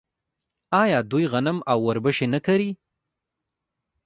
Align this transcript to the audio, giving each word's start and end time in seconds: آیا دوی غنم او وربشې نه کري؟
آیا 0.83 0.99
دوی 1.11 1.25
غنم 1.31 1.57
او 1.71 1.79
وربشې 1.87 2.27
نه 2.33 2.39
کري؟ 2.45 2.69